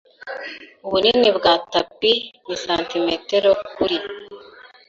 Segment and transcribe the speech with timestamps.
[0.85, 2.11] Ubunini bwa tapi
[2.47, 3.97] ni santimetero kuri.